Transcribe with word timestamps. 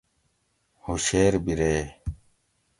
ہُوشیر 0.83 1.33
بِرے 1.45 1.75